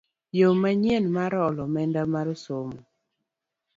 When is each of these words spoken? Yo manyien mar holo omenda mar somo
Yo 0.37 0.47
manyien 0.61 1.05
mar 1.17 1.31
holo 1.39 1.61
omenda 1.67 2.01
mar 2.13 2.27
somo 2.43 2.79